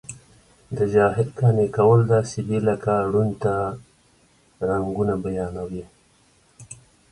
د 0.77 0.79
جاهل 0.93 1.27
قانع 1.39 1.67
کول 1.77 1.99
داسې 2.13 2.39
دي 2.49 2.59
لکه 2.69 2.91
ړوند 3.11 3.33
ته 3.43 3.53
رنګونه 4.69 5.13
بیانوي. 5.23 5.83